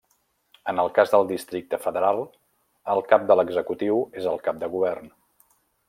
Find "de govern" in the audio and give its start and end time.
4.65-5.15